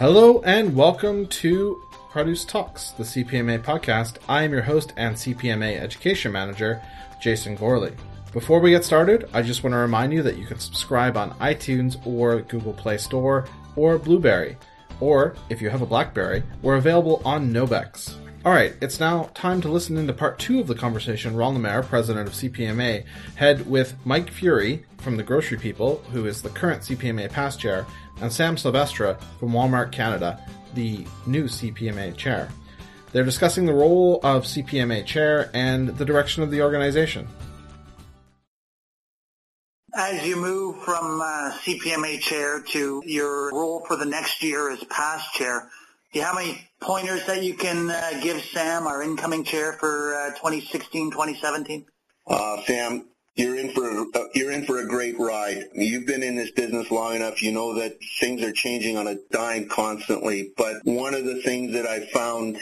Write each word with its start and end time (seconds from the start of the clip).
Hello 0.00 0.40
and 0.46 0.74
welcome 0.74 1.26
to 1.26 1.82
Produce 2.08 2.46
Talks, 2.46 2.92
the 2.92 3.02
CPMA 3.04 3.62
podcast. 3.62 4.16
I 4.30 4.44
am 4.44 4.50
your 4.50 4.62
host 4.62 4.94
and 4.96 5.14
CPMA 5.14 5.78
Education 5.78 6.32
Manager, 6.32 6.80
Jason 7.20 7.54
Gorley. 7.54 7.92
Before 8.32 8.60
we 8.60 8.70
get 8.70 8.82
started, 8.82 9.28
I 9.34 9.42
just 9.42 9.62
want 9.62 9.74
to 9.74 9.76
remind 9.76 10.14
you 10.14 10.22
that 10.22 10.38
you 10.38 10.46
can 10.46 10.58
subscribe 10.58 11.18
on 11.18 11.32
iTunes 11.32 11.98
or 12.06 12.40
Google 12.40 12.72
Play 12.72 12.96
Store 12.96 13.46
or 13.76 13.98
Blubrry. 13.98 14.56
Or, 15.00 15.36
if 15.50 15.60
you 15.60 15.68
have 15.68 15.82
a 15.82 15.86
Blackberry, 15.86 16.44
we're 16.62 16.76
available 16.76 17.20
on 17.26 17.52
Nobex. 17.52 18.14
Alright, 18.42 18.76
it's 18.80 18.98
now 18.98 19.24
time 19.34 19.60
to 19.60 19.68
listen 19.68 19.98
into 19.98 20.14
part 20.14 20.38
two 20.38 20.60
of 20.60 20.66
the 20.66 20.74
conversation 20.74 21.36
Ron 21.36 21.52
Lemaire, 21.52 21.82
president 21.82 22.26
of 22.26 22.32
CPMA, 22.32 23.04
had 23.34 23.68
with 23.68 23.94
Mike 24.06 24.32
Furi 24.32 24.82
from 24.96 25.18
the 25.18 25.22
Grocery 25.22 25.58
People, 25.58 26.02
who 26.10 26.24
is 26.24 26.40
the 26.40 26.48
current 26.48 26.80
CPMA 26.80 27.30
past 27.30 27.60
chair, 27.60 27.84
and 28.22 28.32
Sam 28.32 28.56
Silvestro 28.56 29.18
from 29.38 29.50
Walmart 29.52 29.92
Canada, 29.92 30.42
the 30.72 31.04
new 31.26 31.44
CPMA 31.44 32.16
chair. 32.16 32.48
They're 33.12 33.24
discussing 33.24 33.66
the 33.66 33.74
role 33.74 34.20
of 34.22 34.44
CPMA 34.44 35.04
chair 35.04 35.50
and 35.52 35.88
the 35.98 36.06
direction 36.06 36.42
of 36.42 36.50
the 36.50 36.62
organization. 36.62 37.28
As 39.94 40.26
you 40.26 40.36
move 40.36 40.82
from 40.82 41.20
uh, 41.20 41.52
CPMA 41.62 42.20
chair 42.20 42.62
to 42.68 43.02
your 43.04 43.52
role 43.52 43.84
for 43.86 43.96
the 43.96 44.06
next 44.06 44.42
year 44.42 44.70
as 44.70 44.82
past 44.84 45.34
chair, 45.34 45.68
do 46.12 46.18
you 46.18 46.24
have 46.24 46.36
any 46.36 46.60
pointers 46.80 47.24
that 47.26 47.42
you 47.42 47.54
can 47.54 47.88
uh, 47.88 48.20
give 48.22 48.42
Sam, 48.42 48.86
our 48.86 49.02
incoming 49.02 49.44
chair 49.44 49.74
for 49.74 50.14
uh, 50.16 50.30
2016, 50.30 51.12
2017? 51.12 51.84
Uh, 52.26 52.62
Sam, 52.64 53.06
you're 53.36 53.56
in 53.56 53.72
for 53.72 54.06
uh, 54.14 54.24
you're 54.34 54.50
in 54.50 54.64
for 54.64 54.80
a 54.80 54.86
great 54.86 55.18
ride. 55.18 55.66
You've 55.72 56.06
been 56.06 56.22
in 56.22 56.34
this 56.34 56.50
business 56.50 56.90
long 56.90 57.14
enough. 57.14 57.42
You 57.42 57.52
know 57.52 57.74
that 57.74 57.96
things 58.18 58.42
are 58.42 58.52
changing 58.52 58.96
on 58.96 59.06
a 59.06 59.16
dime 59.30 59.68
constantly. 59.68 60.50
But 60.56 60.78
one 60.84 61.14
of 61.14 61.24
the 61.24 61.40
things 61.42 61.72
that 61.74 61.86
I 61.86 62.06
found 62.06 62.58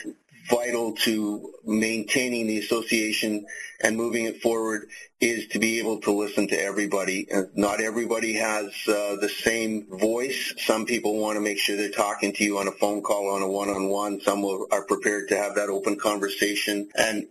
vital 0.49 0.93
to 0.93 1.53
maintaining 1.65 2.47
the 2.47 2.59
association 2.59 3.47
and 3.83 3.97
moving 3.97 4.25
it 4.25 4.43
forward 4.43 4.89
is 5.21 5.49
to 5.49 5.59
be 5.59 5.79
able 5.79 6.01
to 6.01 6.13
listen 6.13 6.49
to 6.49 6.61
everybody. 6.61 7.27
Not 7.55 7.81
everybody 7.81 8.35
has 8.35 8.67
uh, 8.87 9.17
the 9.21 9.29
same 9.29 9.87
voice. 9.91 10.55
Some 10.59 10.87
people 10.87 11.19
want 11.19 11.37
to 11.37 11.41
make 11.41 11.59
sure 11.59 11.77
they're 11.77 11.91
talking 11.91 12.33
to 12.35 12.45
you 12.45 12.59
on 12.59 12.69
a 12.69 12.73
phone 12.73 13.03
call 13.03 13.35
on 13.35 13.43
a 13.43 13.49
one-on-one. 13.49 14.21
Some 14.21 14.45
are 14.45 14.85
prepared 14.85 15.29
to 15.29 15.37
have 15.37 15.57
that 15.57 15.69
open 15.69 15.99
conversation. 15.99 16.89
And 16.95 17.27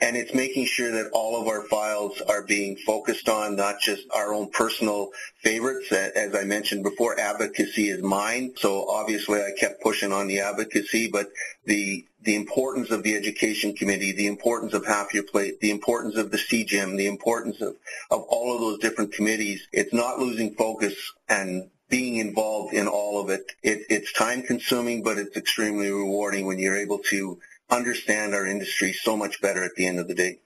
and 0.00 0.16
it's 0.16 0.34
making 0.34 0.66
sure 0.66 0.90
that 0.92 1.10
all 1.12 1.40
of 1.40 1.48
our 1.48 1.62
files 1.62 2.20
are 2.28 2.42
being 2.42 2.76
focused 2.76 3.28
on 3.28 3.56
not 3.56 3.80
just 3.80 4.02
our 4.14 4.32
own 4.32 4.50
personal 4.50 5.10
favorites. 5.42 5.90
As 5.92 6.34
I 6.34 6.44
mentioned 6.44 6.82
before, 6.82 7.18
advocacy 7.18 7.88
is 7.88 8.02
mine. 8.02 8.52
So 8.56 8.88
obviously 8.88 9.40
I 9.40 9.52
kept 9.58 9.82
pushing 9.82 10.12
on 10.12 10.26
the 10.26 10.40
advocacy, 10.40 11.08
but 11.08 11.28
the 11.64 12.04
the 12.22 12.34
importance 12.34 12.90
of 12.90 13.04
the 13.04 13.14
education 13.14 13.72
committee, 13.72 14.10
the 14.10 14.26
importance 14.26 14.74
of 14.74 14.84
half 14.84 15.14
your 15.14 15.22
plate, 15.22 15.60
the 15.60 15.70
importance 15.70 16.16
of 16.16 16.32
the 16.32 16.38
CGIM, 16.38 16.96
the 16.96 17.06
importance 17.06 17.60
of, 17.60 17.76
of 18.10 18.22
all 18.28 18.52
of 18.52 18.60
those 18.60 18.80
different 18.80 19.12
committees, 19.12 19.68
it's 19.70 19.94
not 19.94 20.18
losing 20.18 20.52
focus 20.54 20.94
and 21.28 21.70
being 21.88 22.16
involved 22.16 22.74
in 22.74 22.88
all 22.88 23.20
of 23.20 23.30
it. 23.30 23.52
it 23.62 23.86
it's 23.88 24.12
time 24.12 24.42
consuming, 24.42 25.04
but 25.04 25.18
it's 25.18 25.36
extremely 25.36 25.88
rewarding 25.88 26.46
when 26.46 26.58
you're 26.58 26.76
able 26.76 26.98
to 26.98 27.38
understand 27.70 28.34
our 28.34 28.46
industry 28.46 28.92
so 28.92 29.16
much 29.16 29.40
better 29.40 29.64
at 29.64 29.72
the 29.76 29.86
end 29.86 29.98
of 29.98 30.08
the 30.08 30.14
day. 30.14 30.38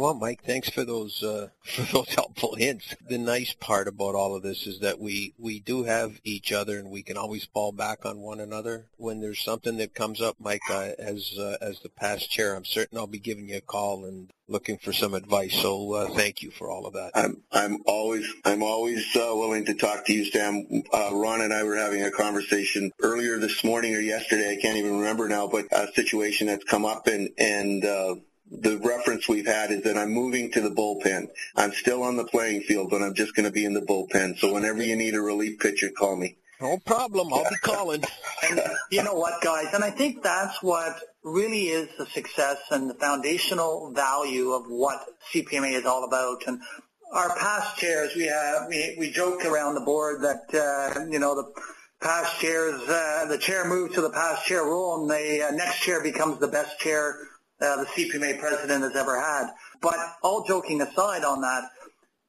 Well, 0.00 0.14
Mike, 0.14 0.44
thanks 0.44 0.70
for 0.70 0.82
those 0.82 1.22
uh, 1.22 1.48
for 1.62 1.82
those 1.82 2.14
helpful 2.14 2.54
hints. 2.54 2.94
The 3.06 3.18
nice 3.18 3.52
part 3.52 3.86
about 3.86 4.14
all 4.14 4.34
of 4.34 4.42
this 4.42 4.66
is 4.66 4.80
that 4.80 4.98
we 4.98 5.34
we 5.36 5.60
do 5.60 5.82
have 5.82 6.22
each 6.24 6.52
other, 6.52 6.78
and 6.78 6.90
we 6.90 7.02
can 7.02 7.18
always 7.18 7.44
fall 7.44 7.70
back 7.70 8.06
on 8.06 8.20
one 8.20 8.40
another 8.40 8.86
when 8.96 9.20
there's 9.20 9.42
something 9.42 9.76
that 9.76 9.92
comes 9.92 10.22
up. 10.22 10.36
Mike, 10.40 10.62
uh, 10.70 10.92
as 10.98 11.36
uh, 11.38 11.58
as 11.60 11.80
the 11.80 11.90
past 11.90 12.30
chair, 12.30 12.54
I'm 12.54 12.64
certain 12.64 12.96
I'll 12.96 13.06
be 13.06 13.18
giving 13.18 13.50
you 13.50 13.58
a 13.58 13.60
call 13.60 14.06
and 14.06 14.30
looking 14.48 14.78
for 14.78 14.94
some 14.94 15.12
advice. 15.12 15.54
So 15.54 15.92
uh, 15.92 16.08
thank 16.14 16.40
you 16.40 16.50
for 16.50 16.70
all 16.70 16.86
of 16.86 16.94
that. 16.94 17.10
I'm 17.14 17.42
I'm 17.52 17.82
always 17.84 18.26
I'm 18.46 18.62
always 18.62 19.04
uh, 19.14 19.32
willing 19.34 19.66
to 19.66 19.74
talk 19.74 20.06
to 20.06 20.14
you, 20.14 20.24
Sam. 20.24 20.66
Uh, 20.90 21.10
Ron 21.12 21.42
and 21.42 21.52
I 21.52 21.62
were 21.64 21.76
having 21.76 22.02
a 22.02 22.10
conversation 22.10 22.90
earlier 23.02 23.36
this 23.36 23.62
morning 23.62 23.94
or 23.94 24.00
yesterday. 24.00 24.56
I 24.56 24.62
can't 24.62 24.78
even 24.78 25.00
remember 25.00 25.28
now, 25.28 25.46
but 25.46 25.66
a 25.70 25.92
situation 25.92 26.46
that's 26.46 26.64
come 26.64 26.86
up 26.86 27.06
and 27.06 27.28
and. 27.36 27.84
The 28.50 28.78
reference 28.78 29.28
we've 29.28 29.46
had 29.46 29.70
is 29.70 29.82
that 29.82 29.96
I'm 29.96 30.10
moving 30.10 30.50
to 30.52 30.60
the 30.60 30.70
bullpen. 30.70 31.28
I'm 31.56 31.72
still 31.72 32.02
on 32.02 32.16
the 32.16 32.24
playing 32.24 32.62
field, 32.62 32.90
but 32.90 33.02
I'm 33.02 33.14
just 33.14 33.34
going 33.34 33.46
to 33.46 33.52
be 33.52 33.64
in 33.64 33.74
the 33.74 33.80
bullpen. 33.80 34.38
So 34.38 34.52
whenever 34.52 34.82
you 34.82 34.96
need 34.96 35.14
a 35.14 35.20
relief 35.20 35.60
pitcher, 35.60 35.90
call 35.90 36.16
me. 36.16 36.36
No 36.60 36.78
problem. 36.78 37.32
I'll 37.32 37.48
be 37.48 37.56
calling. 37.62 38.02
and 38.50 38.60
you 38.90 39.02
know 39.02 39.14
what, 39.14 39.40
guys? 39.40 39.72
And 39.72 39.82
I 39.82 39.90
think 39.90 40.22
that's 40.22 40.62
what 40.62 41.00
really 41.22 41.68
is 41.68 41.88
the 41.96 42.06
success 42.06 42.58
and 42.70 42.90
the 42.90 42.94
foundational 42.94 43.92
value 43.94 44.50
of 44.50 44.64
what 44.66 45.06
CPMA 45.32 45.72
is 45.72 45.86
all 45.86 46.04
about. 46.04 46.42
And 46.46 46.60
our 47.12 47.34
past 47.36 47.78
chairs, 47.78 48.14
we 48.14 48.26
have 48.26 48.68
we, 48.68 48.96
we 48.98 49.10
joke 49.10 49.44
around 49.44 49.74
the 49.74 49.80
board 49.80 50.22
that 50.22 50.54
uh, 50.54 51.00
you 51.08 51.18
know 51.18 51.34
the 51.34 51.52
past 52.00 52.40
chairs, 52.40 52.80
uh, 52.88 53.26
the 53.28 53.38
chair 53.38 53.66
moves 53.66 53.94
to 53.94 54.00
the 54.00 54.10
past 54.10 54.46
chair 54.46 54.64
role, 54.64 55.00
and 55.00 55.10
the 55.10 55.48
uh, 55.48 55.50
next 55.52 55.80
chair 55.80 56.02
becomes 56.02 56.38
the 56.38 56.48
best 56.48 56.78
chair 56.78 57.18
uh, 57.60 57.76
the 57.76 57.86
CPMA 57.86 58.38
president 58.38 58.82
has 58.82 58.96
ever 58.96 59.20
had. 59.20 59.48
But 59.80 59.98
all 60.22 60.44
joking 60.44 60.80
aside 60.80 61.24
on 61.24 61.42
that, 61.42 61.64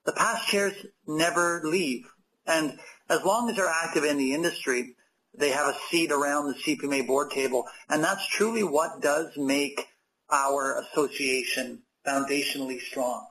the 0.06 0.14
past 0.14 0.47
chairs 0.47 0.74
never 1.08 1.62
leave. 1.64 2.06
And 2.46 2.80
as 3.09 3.24
long 3.24 3.50
as 3.50 3.56
they're 3.56 3.68
active 3.68 4.03
in 4.03 4.18
the 4.18 4.34
industry, 4.34 4.96
they 5.38 5.52
have 5.52 5.68
a 5.68 5.78
seat 5.90 6.12
around 6.12 6.47
the 6.47 6.56
CPMA 6.56 7.08
board 7.08 7.31
table. 7.31 7.66
And 7.90 8.03
that's 8.03 8.25
truly 8.28 8.64
what 8.64 9.02
does 9.02 9.38
make 9.38 9.88
our 10.30 10.81
association 10.81 11.84
foundationally 12.06 12.81
strong, 12.81 13.28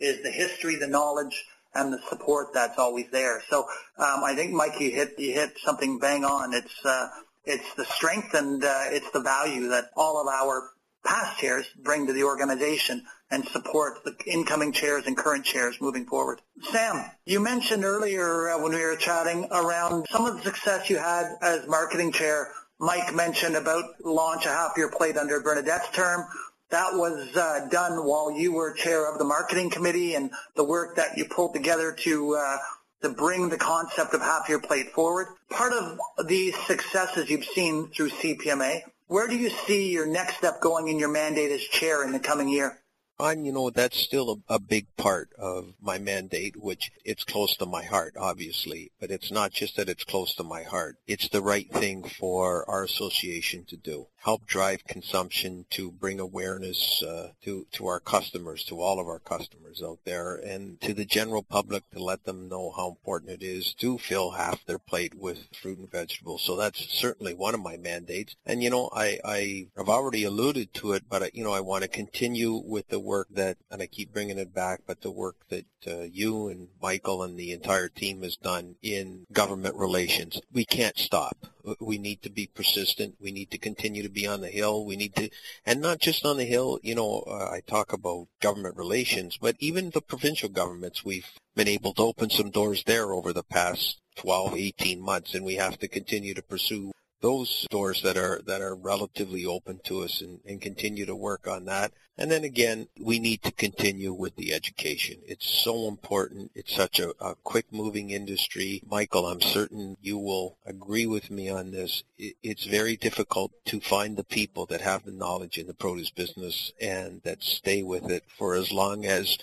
is 0.00 0.22
the 0.22 0.30
history, 0.30 0.76
the 0.76 0.86
knowledge, 0.86 1.44
and 1.74 1.92
the 1.92 2.00
support 2.08 2.48
that's 2.54 2.78
always 2.78 3.06
there. 3.10 3.42
So 3.50 3.60
um, 3.98 4.22
I 4.24 4.34
think, 4.34 4.52
Mike, 4.52 4.80
you 4.80 4.90
hit, 4.90 5.14
you 5.18 5.32
hit 5.34 5.58
something 5.58 5.98
bang 5.98 6.24
on. 6.24 6.54
It's, 6.54 6.84
uh, 6.84 7.08
it's 7.44 7.74
the 7.74 7.84
strength 7.84 8.34
and 8.34 8.64
uh, 8.64 8.84
it's 8.86 9.10
the 9.10 9.20
value 9.20 9.68
that 9.68 9.90
all 9.96 10.20
of 10.20 10.28
our 10.28 10.70
past 11.04 11.38
chairs 11.38 11.66
bring 11.82 12.06
to 12.06 12.12
the 12.12 12.24
organization 12.24 13.02
and 13.30 13.46
support 13.48 14.04
the 14.04 14.14
incoming 14.26 14.72
chairs 14.72 15.04
and 15.06 15.16
current 15.16 15.44
chairs 15.44 15.76
moving 15.80 16.06
forward. 16.06 16.40
Sam, 16.70 17.04
you 17.24 17.40
mentioned 17.40 17.84
earlier 17.84 18.50
uh, 18.50 18.62
when 18.62 18.72
we 18.72 18.80
were 18.80 18.96
chatting 18.96 19.46
around 19.50 20.06
some 20.10 20.24
of 20.26 20.36
the 20.36 20.42
success 20.42 20.88
you 20.88 20.98
had 20.98 21.26
as 21.42 21.66
marketing 21.66 22.12
chair. 22.12 22.50
Mike 22.78 23.14
mentioned 23.14 23.56
about 23.56 23.84
launch 24.04 24.46
a 24.46 24.70
your 24.76 24.90
plate 24.90 25.16
under 25.16 25.40
Bernadette's 25.40 25.90
term. 25.90 26.26
That 26.70 26.94
was 26.94 27.36
uh, 27.36 27.68
done 27.70 28.04
while 28.04 28.32
you 28.32 28.52
were 28.52 28.72
chair 28.72 29.10
of 29.10 29.18
the 29.18 29.24
marketing 29.24 29.70
committee 29.70 30.14
and 30.14 30.30
the 30.56 30.64
work 30.64 30.96
that 30.96 31.16
you 31.16 31.26
pulled 31.26 31.54
together 31.54 31.92
to 31.92 32.34
uh, 32.34 32.56
to 33.02 33.10
bring 33.10 33.50
the 33.50 33.58
concept 33.58 34.14
of 34.14 34.22
your 34.48 34.60
plate 34.60 34.90
forward. 34.92 35.26
Part 35.50 35.72
of 35.72 35.98
these 36.26 36.56
successes 36.66 37.28
you've 37.28 37.44
seen 37.44 37.88
through 37.88 38.08
CPMA 38.10 38.80
where 39.06 39.28
do 39.28 39.36
you 39.36 39.50
see 39.50 39.92
your 39.92 40.06
next 40.06 40.38
step 40.38 40.60
going 40.60 40.88
in 40.88 40.98
your 40.98 41.10
mandate 41.10 41.50
as 41.50 41.62
chair 41.62 42.04
in 42.04 42.12
the 42.12 42.20
coming 42.20 42.48
year? 42.48 42.80
And 43.20 43.46
you 43.46 43.52
know, 43.52 43.70
that's 43.70 43.96
still 43.96 44.42
a, 44.48 44.54
a, 44.54 44.58
big 44.58 44.86
part 44.96 45.30
of 45.38 45.74
my 45.80 45.98
mandate, 45.98 46.56
which 46.56 46.90
it's 47.04 47.22
close 47.22 47.56
to 47.58 47.66
my 47.66 47.84
heart, 47.84 48.14
obviously. 48.18 48.90
But 49.00 49.12
it's 49.12 49.30
not 49.30 49.52
just 49.52 49.76
that 49.76 49.88
it's 49.88 50.02
close 50.02 50.34
to 50.34 50.42
my 50.42 50.64
heart. 50.64 50.96
It's 51.06 51.28
the 51.28 51.42
right 51.42 51.70
thing 51.70 52.02
for 52.02 52.68
our 52.68 52.82
association 52.82 53.64
to 53.66 53.76
do. 53.76 54.08
Help 54.16 54.46
drive 54.46 54.84
consumption 54.84 55.66
to 55.70 55.92
bring 55.92 56.18
awareness 56.18 57.02
uh, 57.02 57.28
to, 57.44 57.66
to 57.72 57.86
our 57.86 58.00
customers, 58.00 58.64
to 58.64 58.80
all 58.80 58.98
of 58.98 59.06
our 59.06 59.20
customers 59.20 59.82
out 59.84 59.98
there, 60.04 60.34
and 60.34 60.80
to 60.80 60.92
the 60.92 61.04
general 61.04 61.42
public 61.42 61.88
to 61.90 62.02
let 62.02 62.24
them 62.24 62.48
know 62.48 62.72
how 62.74 62.88
important 62.88 63.30
it 63.30 63.44
is 63.44 63.74
to 63.74 63.98
fill 63.98 64.32
half 64.32 64.64
their 64.64 64.78
plate 64.78 65.14
with 65.14 65.46
fruit 65.54 65.78
and 65.78 65.90
vegetables. 65.90 66.42
So 66.42 66.56
that's 66.56 66.88
certainly 66.92 67.34
one 67.34 67.54
of 67.54 67.60
my 67.60 67.76
mandates. 67.76 68.34
And 68.44 68.62
you 68.62 68.70
know, 68.70 68.90
I, 68.92 69.18
I 69.24 69.66
have 69.76 69.88
already 69.88 70.24
alluded 70.24 70.74
to 70.74 70.94
it, 70.94 71.04
but 71.08 71.34
you 71.34 71.44
know, 71.44 71.52
I 71.52 71.60
want 71.60 71.82
to 71.82 71.88
continue 71.88 72.54
with 72.54 72.88
the 72.88 73.03
work 73.04 73.28
that, 73.30 73.58
and 73.70 73.82
I 73.82 73.86
keep 73.86 74.12
bringing 74.12 74.38
it 74.38 74.54
back, 74.54 74.80
but 74.86 75.02
the 75.02 75.10
work 75.10 75.36
that 75.48 75.66
uh, 75.86 76.02
you 76.02 76.48
and 76.48 76.68
Michael 76.80 77.22
and 77.22 77.38
the 77.38 77.52
entire 77.52 77.88
team 77.88 78.22
has 78.22 78.36
done 78.36 78.76
in 78.82 79.26
government 79.32 79.76
relations. 79.76 80.40
We 80.52 80.64
can't 80.64 80.98
stop. 80.98 81.36
We 81.80 81.98
need 81.98 82.22
to 82.22 82.30
be 82.30 82.46
persistent. 82.46 83.16
We 83.20 83.30
need 83.30 83.50
to 83.52 83.58
continue 83.58 84.02
to 84.02 84.08
be 84.08 84.26
on 84.26 84.40
the 84.40 84.48
hill. 84.48 84.84
We 84.84 84.96
need 84.96 85.14
to, 85.16 85.30
and 85.64 85.80
not 85.80 86.00
just 86.00 86.24
on 86.24 86.38
the 86.38 86.44
hill, 86.44 86.80
you 86.82 86.94
know, 86.94 87.24
uh, 87.26 87.50
I 87.52 87.60
talk 87.66 87.92
about 87.92 88.28
government 88.40 88.76
relations, 88.76 89.38
but 89.40 89.56
even 89.60 89.90
the 89.90 90.02
provincial 90.02 90.48
governments, 90.48 91.04
we've 91.04 91.28
been 91.54 91.68
able 91.68 91.94
to 91.94 92.02
open 92.02 92.30
some 92.30 92.50
doors 92.50 92.82
there 92.84 93.12
over 93.12 93.32
the 93.32 93.44
past 93.44 94.00
12, 94.16 94.54
18 94.56 95.00
months, 95.00 95.34
and 95.34 95.44
we 95.44 95.54
have 95.56 95.78
to 95.78 95.88
continue 95.88 96.34
to 96.34 96.42
pursue 96.42 96.92
those 97.24 97.66
doors 97.70 98.02
that 98.02 98.18
are 98.18 98.42
that 98.44 98.60
are 98.60 98.74
relatively 98.74 99.46
open 99.46 99.80
to 99.82 100.02
us 100.02 100.20
and, 100.20 100.40
and 100.44 100.60
continue 100.60 101.06
to 101.06 101.16
work 101.16 101.48
on 101.48 101.64
that. 101.64 101.90
And 102.18 102.30
then 102.30 102.44
again, 102.44 102.86
we 103.00 103.18
need 103.18 103.42
to 103.44 103.50
continue 103.50 104.12
with 104.12 104.36
the 104.36 104.52
education. 104.52 105.16
It's 105.26 105.48
so 105.48 105.88
important. 105.88 106.50
It's 106.54 106.76
such 106.76 107.00
a, 107.00 107.14
a 107.24 107.34
quick 107.42 107.72
moving 107.72 108.10
industry. 108.10 108.82
Michael, 108.86 109.26
I'm 109.26 109.40
certain 109.40 109.96
you 110.02 110.18
will 110.18 110.58
agree 110.66 111.06
with 111.06 111.30
me 111.30 111.48
on 111.48 111.70
this. 111.70 112.04
It, 112.18 112.36
it's 112.42 112.66
very 112.66 112.94
difficult 112.94 113.52
to 113.64 113.80
find 113.80 114.18
the 114.18 114.24
people 114.24 114.66
that 114.66 114.82
have 114.82 115.06
the 115.06 115.10
knowledge 115.10 115.56
in 115.56 115.66
the 115.66 115.72
produce 115.72 116.10
business 116.10 116.72
and 116.78 117.22
that 117.24 117.42
stay 117.42 117.82
with 117.82 118.10
it 118.10 118.24
for 118.36 118.54
as 118.54 118.70
long 118.70 119.06
as 119.06 119.38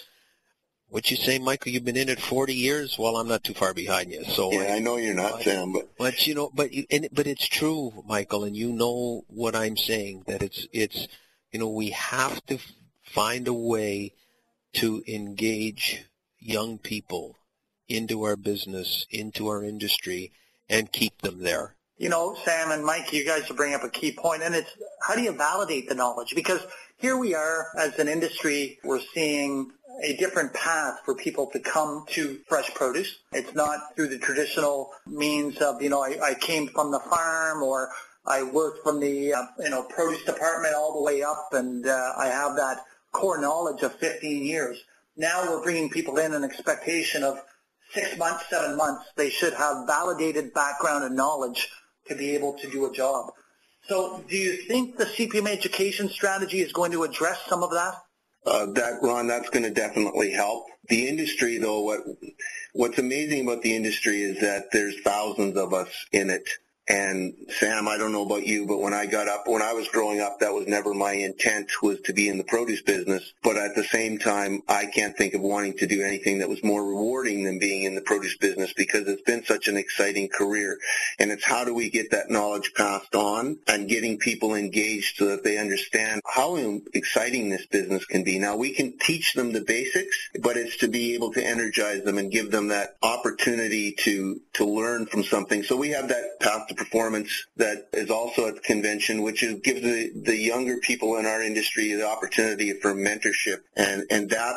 what 0.92 1.10
you 1.10 1.16
say, 1.16 1.40
Michael? 1.40 1.72
You've 1.72 1.86
been 1.86 1.96
in 1.96 2.10
it 2.10 2.20
40 2.20 2.54
years. 2.54 2.98
Well, 3.00 3.16
I'm 3.16 3.28
not 3.28 3.46
too 3.46 3.54
far 3.54 3.74
behind 3.74 4.12
you. 4.12 4.26
So 4.26 4.52
yeah, 4.52 4.74
I 4.74 4.80
know 4.80 4.98
you're 4.98 5.16
not, 5.16 5.32
but, 5.32 5.44
Sam, 5.44 5.72
but 5.72 5.98
but 5.98 6.28
you 6.28 6.36
know, 6.36 6.52
but 6.54 6.70
and, 6.92 7.08
but 7.14 7.28
it's 7.28 7.48
true, 7.48 8.04
Michael, 8.06 8.44
and 8.44 8.56
you 8.56 8.74
know 8.74 9.24
what 9.28 9.56
I'm 9.56 9.78
saying 9.78 10.26
that 10.28 10.44
it's 10.44 10.68
it's 10.74 11.08
you 11.52 11.60
know 11.60 11.70
we 11.70 11.92
have 11.92 12.46
to 12.48 12.60
find 13.02 13.48
a 13.48 13.54
way 13.54 14.14
to 14.74 15.02
engage 15.08 16.04
young 16.40 16.78
people 16.78 17.38
into 17.88 18.24
our 18.24 18.36
business, 18.36 19.06
into 19.10 19.48
our 19.48 19.64
industry, 19.64 20.34
and 20.70 20.92
keep 20.92 21.22
them 21.22 21.40
there. 21.40 21.76
You 21.98 22.10
know, 22.10 22.36
Sam 22.44 22.72
and 22.72 22.84
Mike, 22.84 23.14
you 23.14 23.24
guys 23.26 23.50
are 23.50 23.54
bringing 23.54 23.76
up 23.76 23.84
a 23.84 23.90
key 23.90 24.12
point, 24.12 24.42
and 24.44 24.56
it's 24.56 24.72
how 25.08 25.16
do 25.16 25.22
you 25.22 25.32
validate 25.32 25.88
the 25.88 25.96
knowledge? 25.96 26.34
Because 26.36 26.66
here 26.98 27.18
we 27.18 27.34
are 27.34 27.68
as 27.78 27.98
an 27.98 28.08
industry, 28.08 28.80
we're 28.84 29.02
seeing 29.14 29.72
a 30.02 30.16
different 30.18 30.54
path 30.54 31.00
for 31.06 31.16
people 31.16 31.48
to 31.48 31.60
come 31.60 32.06
to 32.10 32.40
fresh 32.48 32.74
produce. 32.74 33.20
It's 33.32 33.54
not 33.54 33.96
through 33.96 34.10
the 34.10 34.18
traditional 34.18 34.92
means 35.06 35.58
of, 35.58 35.82
you 35.82 35.90
know, 35.90 36.04
I, 36.04 36.18
I 36.24 36.34
came 36.34 36.68
from 36.68 36.92
the 36.92 37.00
farm 37.00 37.62
or 37.62 37.90
I 38.26 38.44
worked 38.44 38.84
from 38.84 39.00
the, 39.00 39.34
uh, 39.34 39.44
you 39.60 39.70
know, 39.70 39.84
produce 39.84 40.24
department 40.26 40.74
all 40.76 40.94
the 40.94 41.04
way 41.04 41.22
up 41.22 41.50
and 41.52 41.86
uh, 41.86 42.14
I 42.18 42.28
have 42.28 42.56
that 42.56 42.84
core 43.12 43.40
knowledge 43.40 43.84
of 43.84 43.94
15 43.96 44.44
years. 44.44 44.78
Now 45.18 45.44
we're 45.48 45.64
bringing 45.64 45.90
people 45.90 46.18
in 46.18 46.34
an 46.34 46.44
expectation 46.44 47.24
of 47.24 47.40
six 47.92 48.18
months, 48.18 48.46
seven 48.50 48.78
months. 48.78 49.06
They 49.16 49.30
should 49.30 49.54
have 49.54 49.86
validated 49.86 50.54
background 50.54 51.04
and 51.04 51.16
knowledge 51.16 51.70
to 52.08 52.16
be 52.16 52.32
able 52.32 52.54
to 52.60 52.70
do 52.70 52.90
a 52.90 52.94
job. 52.94 53.32
So 53.88 54.24
do 54.28 54.38
you 54.38 54.58
think 54.68 54.98
the 54.98 55.06
CPMA 55.06 55.52
education 55.52 56.10
strategy 56.10 56.62
is 56.62 56.72
going 56.72 56.92
to 56.92 57.04
address 57.04 57.42
some 57.48 57.64
of 57.64 57.72
that? 57.72 57.96
Uh, 58.46 58.68
that 58.74 59.00
Ron, 59.02 59.28
that's 59.28 59.50
going 59.50 59.64
to 59.64 59.72
definitely 59.72 60.32
help. 60.32 60.66
The 60.90 61.08
industry, 61.08 61.58
though, 61.58 61.82
what 61.82 62.00
what's 62.74 62.98
amazing 62.98 63.48
about 63.48 63.62
the 63.62 63.76
industry 63.76 64.22
is 64.22 64.42
that 64.42 64.72
there's 64.72 65.00
thousands 65.02 65.58
of 65.58 65.74
us 65.74 65.90
in 66.12 66.30
it, 66.30 66.50
and 66.92 67.34
Sam, 67.48 67.88
I 67.88 67.98
don't 67.98 68.12
know 68.12 68.26
about 68.26 68.46
you, 68.46 68.68
but 68.68 68.82
when 68.82 68.94
I 68.94 69.06
got 69.06 69.30
up, 69.30 69.44
when 69.48 69.62
I 69.62 69.72
was 69.72 69.88
growing 69.88 70.20
up, 70.20 70.40
that 70.40 70.54
was 70.54 70.68
never 70.68 70.94
my 70.94 71.14
intent 71.14 71.72
was 71.82 72.02
to 72.02 72.12
be 72.12 72.28
in 72.28 72.38
the 72.38 72.44
produce 72.44 72.82
business. 72.82 73.32
But 73.42 73.56
at 73.56 73.76
the 73.76 73.84
same 73.86 74.18
time, 74.18 74.62
I 74.68 74.88
can't 74.88 75.16
think 75.16 75.34
of 75.34 75.40
wanting 75.40 75.78
to 75.78 75.88
do 75.88 76.04
anything 76.04 76.40
that 76.40 76.50
was 76.50 76.66
more 76.66 76.86
rewarding 76.86 77.46
than 77.46 77.60
being 77.60 77.84
in 77.84 77.96
the 77.96 78.02
produce 78.02 78.36
business 78.36 78.74
because 78.74 79.08
it's 79.08 79.22
been 79.22 79.46
such 79.46 79.70
an 79.70 79.78
exciting 79.78 80.28
career. 80.28 80.80
And 81.18 81.32
it's 81.32 81.46
how 81.46 81.64
do 81.64 81.74
we 81.74 81.90
get 81.90 82.12
that 82.12 82.30
knowledge 82.30 82.74
passed 82.76 83.16
on 83.16 83.60
and 83.68 83.88
getting 83.88 84.18
people 84.18 84.54
engaged 84.54 85.16
so 85.16 85.28
that 85.28 85.46
they 85.46 85.58
understand 85.58 86.20
how 86.26 86.58
exciting 86.94 87.48
this 87.48 87.66
business 87.68 88.04
can 88.04 88.26
be. 88.26 88.38
Now 88.38 88.58
we 88.58 88.74
can 88.74 88.98
teach 88.98 89.34
them 89.34 89.54
the 89.54 89.62
basics, 89.62 90.30
but 90.42 90.58
it's 90.58 90.76
to 90.80 90.90
be 90.90 91.14
able 91.14 91.32
to 91.34 91.42
energize 91.42 92.04
them 92.04 92.18
and 92.18 92.30
give 92.30 92.52
them 92.52 92.68
that 92.68 92.98
opportunity 93.02 93.94
to, 94.00 94.42
to 94.56 94.66
learn 94.66 95.06
from 95.06 95.24
something. 95.24 95.64
So 95.64 95.78
we 95.78 95.92
have 95.92 96.10
that 96.10 96.42
path 96.42 96.68
to 96.68 96.81
performance 96.82 97.46
that 97.58 97.90
is 97.94 98.10
also 98.10 98.48
at 98.48 98.56
the 98.56 98.62
convention, 98.62 99.22
which 99.22 99.44
is, 99.44 99.60
gives 99.62 99.82
the, 99.82 100.12
the 100.24 100.36
younger 100.36 100.78
people 100.78 101.18
in 101.18 101.26
our 101.26 101.42
industry 101.42 101.94
the 101.94 102.08
opportunity 102.08 102.74
for 102.74 102.94
mentorship. 102.94 103.60
And, 103.76 104.04
and 104.10 104.30
that 104.32 104.56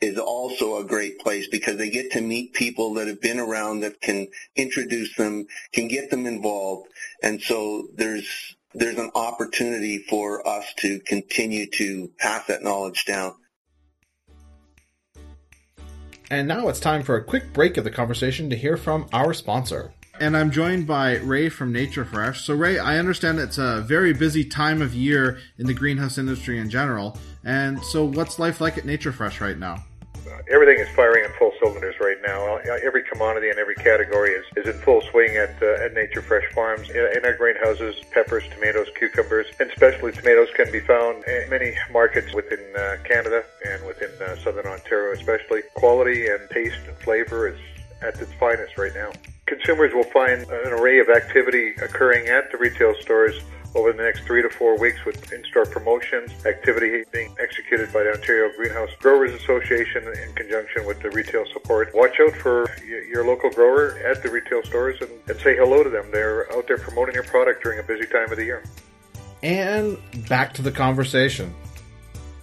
is 0.00 0.18
also 0.18 0.78
a 0.78 0.84
great 0.84 1.18
place 1.18 1.48
because 1.48 1.76
they 1.76 1.90
get 1.90 2.12
to 2.12 2.20
meet 2.20 2.52
people 2.52 2.94
that 2.94 3.08
have 3.08 3.20
been 3.20 3.40
around 3.40 3.80
that 3.80 4.00
can 4.00 4.28
introduce 4.54 5.16
them, 5.16 5.46
can 5.72 5.88
get 5.88 6.10
them 6.10 6.26
involved. 6.26 6.88
And 7.22 7.40
so 7.40 7.88
there's, 7.94 8.56
there's 8.72 8.98
an 8.98 9.10
opportunity 9.14 9.98
for 9.98 10.46
us 10.46 10.66
to 10.78 11.00
continue 11.00 11.66
to 11.78 12.10
pass 12.18 12.46
that 12.46 12.62
knowledge 12.62 13.06
down. 13.06 13.34
And 16.30 16.46
now 16.46 16.68
it's 16.68 16.80
time 16.80 17.02
for 17.02 17.16
a 17.16 17.24
quick 17.24 17.52
break 17.52 17.76
of 17.76 17.84
the 17.84 17.90
conversation 17.90 18.50
to 18.50 18.56
hear 18.56 18.76
from 18.76 19.08
our 19.12 19.32
sponsor 19.32 19.92
and 20.20 20.36
I'm 20.36 20.50
joined 20.50 20.86
by 20.86 21.16
Ray 21.16 21.48
from 21.48 21.72
NatureFresh. 21.72 22.36
So, 22.36 22.54
Ray, 22.54 22.78
I 22.78 22.98
understand 22.98 23.38
it's 23.38 23.58
a 23.58 23.82
very 23.82 24.12
busy 24.12 24.44
time 24.44 24.82
of 24.82 24.94
year 24.94 25.38
in 25.58 25.66
the 25.66 25.74
greenhouse 25.74 26.18
industry 26.18 26.58
in 26.58 26.70
general. 26.70 27.16
And 27.44 27.82
so, 27.84 28.04
what's 28.04 28.38
life 28.38 28.60
like 28.60 28.78
at 28.78 28.84
NatureFresh 28.84 29.40
right 29.40 29.58
now? 29.58 29.84
everything 30.50 30.78
is 30.78 30.88
firing 30.94 31.24
in 31.24 31.30
full 31.38 31.52
cylinders 31.60 31.94
right 32.00 32.18
now. 32.24 32.56
Every 32.84 33.02
commodity 33.02 33.50
and 33.50 33.58
every 33.58 33.74
category 33.74 34.30
is, 34.30 34.44
is 34.56 34.66
in 34.66 34.80
full 34.82 35.00
swing 35.10 35.36
at, 35.36 35.60
uh, 35.62 35.84
at 35.84 35.94
NatureFresh 35.94 36.52
Farms. 36.52 36.88
In, 36.90 36.96
in, 37.16 37.24
our 37.24 37.34
greenhouses, 37.34 37.96
peppers, 38.12 38.44
tomatoes, 38.48 38.88
cucumbers, 38.96 39.46
and 39.58 39.70
especially 39.70 40.12
tomatoes 40.12 40.48
can 40.54 40.70
be 40.70 40.80
found 40.80 41.24
in 41.24 41.48
many 41.50 41.74
markets 41.90 42.32
within 42.34 42.60
uh, 42.76 42.96
Canada 43.04 43.44
and 43.66 43.84
within 43.86 44.10
uh, 44.22 44.36
southern 44.36 44.66
Ontario 44.66 45.12
especially. 45.14 45.62
Quality 45.74 46.28
and 46.28 46.48
taste 46.50 46.78
and 46.86 46.96
flavor 46.98 47.48
is 47.48 47.58
at 48.02 48.20
its 48.20 48.32
finest 48.34 48.76
right 48.78 48.94
now. 48.94 49.10
Consumers 49.46 49.94
will 49.94 50.04
find 50.04 50.42
an 50.42 50.72
array 50.72 50.98
of 50.98 51.08
activity 51.08 51.70
occurring 51.80 52.26
at 52.26 52.50
the 52.50 52.58
retail 52.58 52.94
stores 53.00 53.40
over 53.76 53.92
the 53.92 54.02
next 54.02 54.22
three 54.22 54.42
to 54.42 54.50
four 54.50 54.76
weeks 54.76 55.04
with 55.04 55.32
in-store 55.32 55.66
promotions, 55.66 56.32
activity 56.46 57.04
being 57.12 57.32
executed 57.38 57.92
by 57.92 58.02
the 58.02 58.12
Ontario 58.12 58.50
Greenhouse 58.56 58.90
Growers 58.98 59.32
Association 59.34 60.02
in 60.04 60.32
conjunction 60.34 60.84
with 60.84 61.00
the 61.00 61.10
retail 61.10 61.44
support. 61.52 61.94
Watch 61.94 62.18
out 62.20 62.34
for 62.34 62.68
your 62.84 63.24
local 63.24 63.50
grower 63.50 63.98
at 63.98 64.22
the 64.22 64.30
retail 64.30 64.64
stores 64.64 64.96
and, 65.00 65.10
and 65.28 65.38
say 65.40 65.54
hello 65.54 65.84
to 65.84 65.90
them. 65.90 66.10
They're 66.10 66.52
out 66.52 66.66
there 66.66 66.78
promoting 66.78 67.14
your 67.14 67.24
product 67.24 67.62
during 67.62 67.78
a 67.78 67.82
busy 67.84 68.06
time 68.06 68.32
of 68.32 68.38
the 68.38 68.44
year. 68.44 68.64
And 69.42 69.98
back 70.28 70.54
to 70.54 70.62
the 70.62 70.72
conversation. 70.72 71.54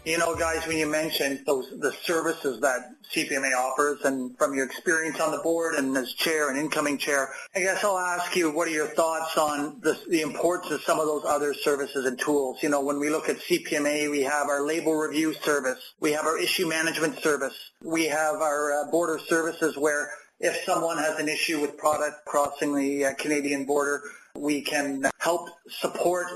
You 0.06 0.18
know, 0.18 0.36
guys, 0.36 0.68
when 0.68 0.76
you 0.76 0.86
mentioned 0.86 1.46
those 1.46 1.70
the 1.80 1.94
services 2.04 2.60
that 2.60 2.94
CPMA 3.14 3.56
offers, 3.56 4.02
and 4.04 4.38
from 4.38 4.54
your 4.54 4.66
experience 4.66 5.22
on 5.22 5.32
the 5.32 5.38
board 5.38 5.76
and 5.76 5.96
as 5.96 6.12
chair 6.12 6.50
and 6.50 6.60
incoming 6.60 6.98
chair, 6.98 7.30
I 7.56 7.62
guess 7.62 7.86
I'll 7.86 7.98
ask 7.98 8.36
you, 8.36 8.52
what 8.52 8.68
are 8.68 8.72
your 8.72 8.88
thoughts 8.88 9.38
on 9.38 9.80
the, 9.80 9.98
the 10.10 10.20
importance 10.20 10.74
of 10.74 10.82
some 10.82 11.00
of 11.00 11.06
those 11.06 11.24
other 11.26 11.54
services 11.54 12.06
and 12.06 12.20
tools? 12.20 12.62
You 12.62 12.68
know, 12.68 12.82
when 12.82 13.00
we 13.00 13.10
look 13.10 13.30
at 13.30 13.38
CPMA, 13.38 14.12
we 14.12 14.24
have 14.24 14.50
our 14.50 14.66
label 14.66 14.94
review 14.94 15.34
service, 15.36 15.94
we 16.02 16.12
have 16.12 16.26
our 16.26 16.38
issue 16.38 16.68
management 16.68 17.20
service, 17.20 17.58
we 17.82 18.04
have 18.08 18.36
our 18.42 18.74
uh, 18.74 18.92
border 18.92 19.20
services 19.20 19.78
where 19.78 20.12
if 20.44 20.62
someone 20.66 20.98
has 20.98 21.18
an 21.20 21.30
issue 21.30 21.62
with 21.62 21.78
product 21.78 22.26
crossing 22.26 22.76
the 22.76 23.06
uh, 23.06 23.14
Canadian 23.14 23.64
border, 23.66 24.02
we 24.36 24.62
can 24.62 25.10
help 25.20 25.48
support 25.70 26.28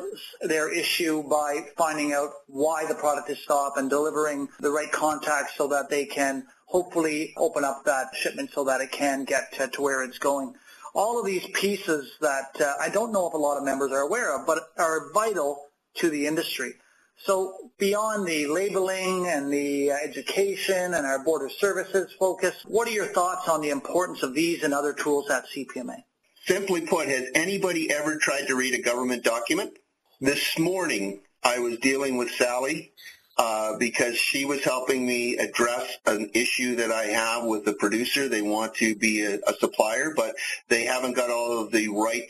their 0.41 0.73
issue 0.73 1.21
by 1.29 1.59
finding 1.75 2.13
out 2.13 2.29
why 2.47 2.85
the 2.87 2.95
product 2.95 3.29
is 3.29 3.37
stopped 3.39 3.77
and 3.77 3.89
delivering 3.89 4.47
the 4.61 4.71
right 4.71 4.91
contacts 4.93 5.55
so 5.57 5.67
that 5.67 5.89
they 5.89 6.05
can 6.05 6.45
hopefully 6.67 7.33
open 7.35 7.65
up 7.65 7.83
that 7.83 8.07
shipment 8.15 8.49
so 8.53 8.63
that 8.63 8.79
it 8.79 8.91
can 8.91 9.25
get 9.25 9.51
to, 9.53 9.67
to 9.67 9.81
where 9.81 10.05
it's 10.05 10.19
going. 10.19 10.53
All 10.93 11.19
of 11.19 11.25
these 11.25 11.45
pieces 11.53 12.13
that 12.21 12.61
uh, 12.61 12.75
I 12.79 12.87
don't 12.87 13.11
know 13.11 13.27
if 13.27 13.33
a 13.33 13.37
lot 13.37 13.57
of 13.57 13.65
members 13.65 13.91
are 13.91 14.01
aware 14.07 14.39
of, 14.39 14.47
but 14.47 14.59
are 14.77 15.11
vital 15.11 15.65
to 15.95 16.09
the 16.09 16.27
industry. 16.27 16.75
So 17.19 17.71
beyond 17.77 18.27
the 18.27 18.45
labeling 18.47 19.27
and 19.27 19.51
the 19.51 19.91
education 19.91 20.93
and 20.93 21.05
our 21.05 21.23
border 21.23 21.49
services 21.49 22.13
focus, 22.19 22.55
what 22.67 22.87
are 22.87 22.91
your 22.91 23.07
thoughts 23.07 23.49
on 23.49 23.61
the 23.61 23.69
importance 23.69 24.23
of 24.23 24.33
these 24.33 24.63
and 24.63 24.73
other 24.73 24.93
tools 24.93 25.29
at 25.29 25.45
CPMA? 25.47 26.03
Simply 26.45 26.81
put, 26.81 27.07
has 27.07 27.27
anybody 27.35 27.91
ever 27.91 28.17
tried 28.17 28.47
to 28.47 28.55
read 28.55 28.73
a 28.73 28.81
government 28.81 29.23
document? 29.23 29.77
This 30.21 30.57
morning, 30.57 31.21
I 31.43 31.59
was 31.59 31.77
dealing 31.79 32.17
with 32.17 32.29
Sally 32.31 32.93
uh, 33.37 33.77
because 33.77 34.17
she 34.17 34.45
was 34.45 34.63
helping 34.63 35.05
me 35.05 35.37
address 35.37 35.97
an 36.05 36.31
issue 36.33 36.75
that 36.77 36.91
I 36.91 37.05
have 37.05 37.43
with 37.43 37.65
the 37.65 37.73
producer. 37.73 38.29
They 38.29 38.41
want 38.41 38.75
to 38.75 38.95
be 38.95 39.23
a, 39.23 39.35
a 39.47 39.53
supplier, 39.59 40.13
but 40.15 40.35
they 40.69 40.85
haven't 40.85 41.15
got 41.15 41.29
all 41.29 41.61
of 41.61 41.71
the 41.71 41.89
right 41.89 42.29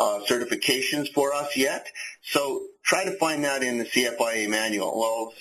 uh, 0.00 0.20
certifications 0.26 1.12
for 1.12 1.32
us 1.32 1.56
yet. 1.56 1.86
So 2.22 2.66
try 2.84 3.04
to 3.04 3.12
find 3.12 3.44
that 3.44 3.62
in 3.62 3.78
the 3.78 3.84
CFIA 3.84 4.48
manual. 4.48 4.98
Well, 4.98 5.34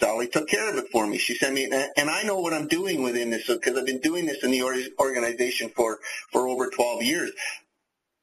Sally 0.00 0.28
took 0.28 0.48
care 0.48 0.70
of 0.70 0.76
it 0.76 0.90
for 0.90 1.06
me. 1.06 1.18
She 1.18 1.34
sent 1.34 1.54
me, 1.54 1.64
and 1.96 2.10
I 2.10 2.22
know 2.22 2.40
what 2.40 2.54
I'm 2.54 2.68
doing 2.68 3.02
within 3.02 3.30
this 3.30 3.48
because 3.48 3.76
I've 3.76 3.86
been 3.86 4.00
doing 4.00 4.26
this 4.26 4.44
in 4.44 4.50
the 4.52 4.62
organization 4.98 5.70
for, 5.70 5.98
for 6.32 6.48
over 6.48 6.70
12 6.70 7.02
years 7.02 7.32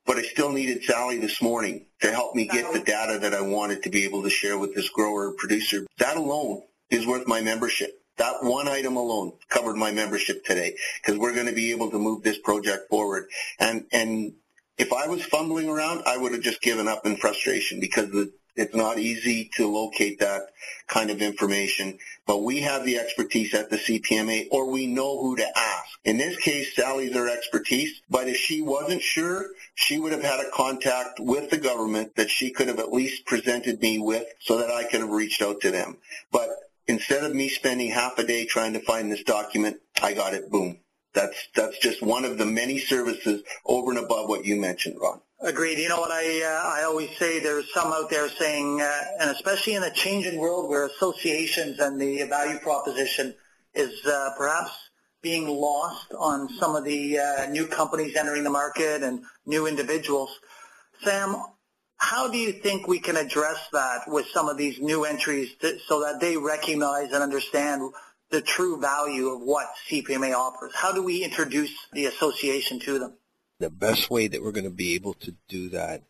but 0.05 0.17
I 0.17 0.21
still 0.21 0.51
needed 0.51 0.83
Sally 0.83 1.17
this 1.19 1.41
morning 1.41 1.87
to 2.01 2.11
help 2.11 2.35
me 2.35 2.45
get 2.47 2.71
the 2.73 2.79
data 2.79 3.19
that 3.19 3.33
I 3.33 3.41
wanted 3.41 3.83
to 3.83 3.89
be 3.89 4.03
able 4.05 4.23
to 4.23 4.29
share 4.29 4.57
with 4.57 4.75
this 4.75 4.89
grower 4.89 5.33
producer. 5.33 5.85
That 5.97 6.17
alone 6.17 6.61
is 6.89 7.07
worth 7.07 7.27
my 7.27 7.41
membership. 7.41 7.91
That 8.17 8.43
one 8.43 8.67
item 8.67 8.95
alone 8.97 9.33
covered 9.49 9.75
my 9.75 9.91
membership 9.91 10.45
today 10.45 10.75
because 11.01 11.19
we're 11.19 11.33
going 11.33 11.47
to 11.47 11.53
be 11.53 11.71
able 11.71 11.91
to 11.91 11.99
move 11.99 12.23
this 12.23 12.37
project 12.37 12.89
forward. 12.89 13.27
And, 13.59 13.85
and 13.91 14.33
If 14.77 14.93
I 14.93 15.07
was 15.07 15.23
fumbling 15.25 15.69
around, 15.69 16.03
I 16.05 16.17
would 16.17 16.33
have 16.33 16.41
just 16.41 16.61
given 16.61 16.87
up 16.87 17.05
in 17.05 17.17
frustration 17.17 17.79
because 17.79 18.11
the, 18.11 18.31
it's 18.55 18.75
not 18.75 18.97
easy 18.97 19.49
to 19.55 19.67
locate 19.67 20.19
that 20.19 20.49
kind 20.87 21.09
of 21.09 21.21
information. 21.21 21.97
But 22.25 22.43
we 22.43 22.61
have 22.61 22.85
the 22.85 22.97
expertise 22.97 23.53
at 23.53 23.69
the 23.69 23.77
CPMA 23.77 24.47
or 24.51 24.71
we 24.71 24.87
know 24.87 25.21
who 25.21 25.35
to 25.35 25.57
ask. 25.57 25.89
In 26.05 26.17
this 26.17 26.37
case, 26.37 26.75
Sally's 26.75 27.15
our 27.15 27.27
expertise, 27.27 28.01
but 28.09 28.27
if 28.27 28.37
she 28.37 28.61
wasn't 28.61 29.01
sure, 29.01 29.47
she 29.73 29.99
would 29.99 30.11
have 30.11 30.23
had 30.23 30.39
a 30.39 30.51
contact 30.51 31.19
with 31.19 31.49
the 31.49 31.57
government 31.57 32.15
that 32.15 32.29
she 32.29 32.51
could 32.51 32.67
have 32.67 32.79
at 32.79 32.93
least 32.93 33.25
presented 33.25 33.81
me 33.81 33.99
with 33.99 34.25
so 34.39 34.59
that 34.59 34.69
I 34.69 34.83
could 34.83 35.01
have 35.01 35.09
reached 35.09 35.41
out 35.41 35.61
to 35.61 35.71
them. 35.71 35.97
But 36.31 36.49
instead 36.87 37.23
of 37.23 37.35
me 37.35 37.49
spending 37.49 37.89
half 37.89 38.17
a 38.19 38.23
day 38.23 38.45
trying 38.45 38.73
to 38.73 38.79
find 38.79 39.11
this 39.11 39.23
document, 39.23 39.77
I 40.01 40.13
got 40.13 40.33
it, 40.33 40.49
boom. 40.49 40.79
That's, 41.13 41.47
that's 41.55 41.79
just 41.79 42.03
one 42.03 42.25
of 42.25 42.37
the 42.37 42.45
many 42.45 42.77
services 42.77 43.41
over 43.65 43.91
and 43.91 43.99
above 43.99 44.29
what 44.29 44.45
you 44.45 44.57
mentioned, 44.57 44.97
Ron. 45.01 45.21
Agreed. 45.45 45.77
You 45.77 45.89
know 45.89 45.99
what 45.99 46.09
I 46.09 46.41
uh, 46.41 46.67
I 46.67 46.83
always 46.85 47.15
say 47.19 47.39
there's 47.39 47.71
some 47.71 47.93
out 47.93 48.09
there 48.09 48.27
saying, 48.29 48.81
uh, 48.81 49.01
and 49.19 49.29
especially 49.29 49.75
in 49.75 49.83
a 49.83 49.91
changing 49.91 50.39
world 50.39 50.67
where 50.67 50.87
associations 50.87 51.77
and 51.77 52.01
the 52.01 52.23
value 52.23 52.57
proposition 52.57 53.35
is 53.75 54.03
uh, 54.07 54.31
perhaps 54.39 54.71
being 55.21 55.47
lost 55.47 56.11
on 56.17 56.49
some 56.49 56.75
of 56.75 56.83
the 56.83 57.19
uh, 57.19 57.45
new 57.51 57.67
companies 57.67 58.15
entering 58.15 58.43
the 58.43 58.49
market 58.49 59.03
and 59.03 59.21
new 59.45 59.67
individuals. 59.67 60.35
Sam, 61.03 61.35
how 61.97 62.27
do 62.27 62.39
you 62.39 62.51
think 62.51 62.87
we 62.87 62.97
can 62.97 63.15
address 63.15 63.67
that 63.71 64.05
with 64.07 64.25
some 64.25 64.49
of 64.49 64.57
these 64.57 64.81
new 64.81 65.05
entries 65.05 65.53
to, 65.61 65.77
so 65.85 65.99
that 65.99 66.19
they 66.19 66.37
recognize 66.37 67.11
and 67.11 67.21
understand 67.21 67.83
the 68.31 68.41
true 68.41 68.81
value 68.81 69.29
of 69.29 69.41
what 69.41 69.67
CPMA 69.87 70.35
offers? 70.35 70.73
How 70.73 70.91
do 70.91 71.03
we 71.03 71.23
introduce 71.23 71.75
the 71.93 72.07
association 72.07 72.79
to 72.79 72.97
them? 72.97 73.13
The 73.59 73.69
best 73.69 74.09
way 74.09 74.27
that 74.27 74.43
we're 74.43 74.51
going 74.51 74.65
to 74.65 74.69
be 74.69 74.95
able 74.95 75.13
to 75.13 75.35
do 75.47 75.69
that, 75.69 76.03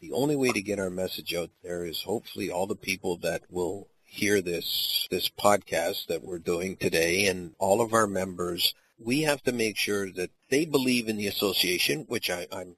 the 0.00 0.12
only 0.12 0.36
way 0.36 0.50
to 0.52 0.62
get 0.62 0.78
our 0.78 0.90
message 0.90 1.34
out 1.34 1.50
there 1.62 1.84
is 1.84 2.02
hopefully 2.02 2.50
all 2.50 2.66
the 2.66 2.76
people 2.76 3.16
that 3.18 3.42
will 3.50 3.88
hear 4.04 4.40
this 4.40 5.06
this 5.10 5.28
podcast 5.28 6.06
that 6.08 6.24
we're 6.24 6.38
doing 6.38 6.76
today 6.76 7.26
and 7.26 7.54
all 7.58 7.80
of 7.80 7.94
our 7.94 8.06
members, 8.06 8.74
we 8.98 9.22
have 9.22 9.42
to 9.42 9.52
make 9.52 9.76
sure 9.76 10.10
that 10.10 10.30
they 10.48 10.64
believe 10.64 11.08
in 11.08 11.16
the 11.16 11.28
association, 11.28 12.04
which 12.08 12.28
I, 12.28 12.46
I'm 12.52 12.76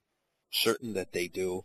certain 0.50 0.94
that 0.94 1.12
they 1.12 1.28
do, 1.28 1.64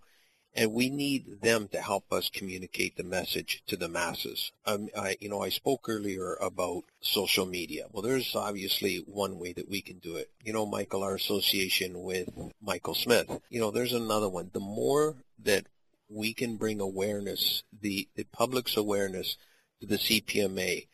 and 0.58 0.74
we 0.74 0.90
need 0.90 1.42
them 1.42 1.68
to 1.68 1.80
help 1.80 2.12
us 2.12 2.32
communicate 2.34 2.98
the 2.98 3.04
message 3.04 3.62
to 3.68 3.78
the 3.78 3.88
masses. 3.88 4.52
Um, 4.66 4.90
I, 4.98 5.16
you 5.20 5.30
know, 5.30 5.44
I 5.44 5.50
spoke 5.50 5.88
earlier 5.88 6.34
about 6.42 6.84
social 7.00 7.46
media. 7.46 7.86
Well, 7.92 8.02
there's 8.02 8.36
obviously 8.36 9.04
one 9.06 9.38
way 9.38 9.54
that 9.54 9.70
we 9.70 9.82
can 9.82 10.00
do 10.00 10.16
it. 10.16 10.32
You 10.44 10.54
know, 10.54 10.66
Michael, 10.66 11.04
our 11.04 11.14
association 11.14 12.02
with 12.02 12.30
Michael 12.60 12.96
Smith. 12.96 13.40
You 13.52 13.60
know, 13.60 13.70
there's 13.70 13.94
another 13.94 14.28
one. 14.28 14.50
The 14.52 14.60
more 14.60 15.18
that 15.44 15.68
we 16.10 16.34
can 16.34 16.58
bring 16.58 16.82
awareness, 16.82 17.64
the, 17.80 18.08
the 18.16 18.24
public's 18.24 18.76
awareness 18.76 19.38
to 19.82 19.86
the 19.86 19.98
CPMA, 19.98 20.88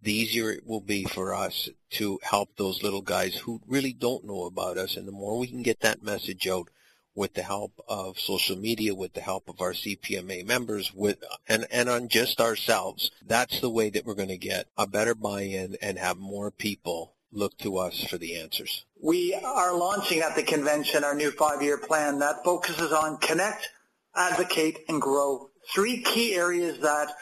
the 0.00 0.14
easier 0.14 0.50
it 0.50 0.66
will 0.66 0.80
be 0.80 1.04
for 1.04 1.34
us 1.34 1.68
to 1.90 2.18
help 2.22 2.56
those 2.56 2.82
little 2.82 3.02
guys 3.02 3.36
who 3.36 3.60
really 3.66 3.92
don't 3.92 4.24
know 4.24 4.44
about 4.44 4.78
us. 4.78 4.96
And 4.96 5.06
the 5.06 5.12
more 5.12 5.38
we 5.38 5.46
can 5.46 5.62
get 5.62 5.80
that 5.80 6.02
message 6.02 6.48
out, 6.48 6.70
with 7.14 7.34
the 7.34 7.42
help 7.42 7.72
of 7.88 8.18
social 8.18 8.56
media, 8.56 8.94
with 8.94 9.12
the 9.14 9.20
help 9.20 9.48
of 9.48 9.60
our 9.60 9.72
CPMA 9.72 10.46
members, 10.46 10.92
with 10.94 11.22
and 11.48 11.66
and 11.70 11.88
on 11.88 12.08
just 12.08 12.40
ourselves. 12.40 13.10
That's 13.26 13.60
the 13.60 13.70
way 13.70 13.90
that 13.90 14.04
we're 14.04 14.14
going 14.14 14.28
to 14.28 14.38
get 14.38 14.66
a 14.76 14.86
better 14.86 15.14
buy-in 15.14 15.76
and 15.82 15.98
have 15.98 16.18
more 16.18 16.50
people 16.50 17.14
look 17.32 17.56
to 17.58 17.78
us 17.78 18.04
for 18.04 18.18
the 18.18 18.36
answers. 18.40 18.84
We 19.00 19.34
are 19.34 19.76
launching 19.76 20.20
at 20.20 20.34
the 20.34 20.42
convention 20.42 21.04
our 21.04 21.14
new 21.14 21.30
five-year 21.30 21.78
plan 21.78 22.18
that 22.18 22.44
focuses 22.44 22.92
on 22.92 23.18
connect, 23.18 23.68
advocate, 24.14 24.78
and 24.88 25.00
grow. 25.00 25.50
Three 25.72 26.02
key 26.02 26.34
areas 26.34 26.80
that 26.80 27.12